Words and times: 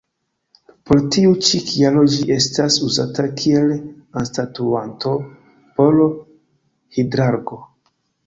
Por 0.89 0.99
tiu 1.15 1.33
ĉi 1.47 1.59
kialo 1.65 2.05
ĝi 2.13 2.23
estas 2.35 2.77
uzata 2.87 3.25
kiel 3.43 3.69
anstataŭanto 4.23 5.13
por 5.81 6.01
Hidrargo. 6.97 7.63